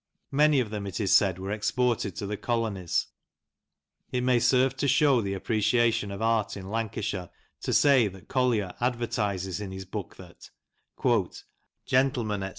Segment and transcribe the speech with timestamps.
[0.31, 3.05] Many of them, it is said, were exported to the colonies.
[4.11, 7.29] It may serve to show the appreciation of art in Lancashire
[7.61, 10.49] to say that Collier advertises in his book that:—
[11.85, 12.49] "Gentle men, &c.